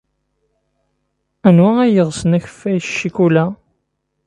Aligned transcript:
Anwa 1.47 1.71
ay 1.83 1.91
yeɣsen 1.95 2.35
akeffay 2.37 2.77
s 2.81 2.87
ccikula? 2.93 3.45